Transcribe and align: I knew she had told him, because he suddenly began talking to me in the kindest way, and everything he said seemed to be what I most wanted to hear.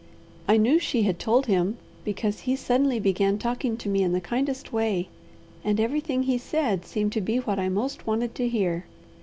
I 0.47 0.57
knew 0.57 0.79
she 0.79 1.03
had 1.03 1.19
told 1.19 1.45
him, 1.45 1.77
because 2.03 2.39
he 2.39 2.55
suddenly 2.55 2.99
began 2.99 3.37
talking 3.37 3.77
to 3.77 3.87
me 3.87 4.01
in 4.01 4.13
the 4.13 4.19
kindest 4.19 4.73
way, 4.73 5.09
and 5.63 5.79
everything 5.79 6.23
he 6.23 6.39
said 6.39 6.85
seemed 6.87 7.11
to 7.11 7.21
be 7.21 7.37
what 7.37 7.59
I 7.59 7.69
most 7.69 8.07
wanted 8.07 8.33
to 8.33 8.49
hear. 8.49 8.85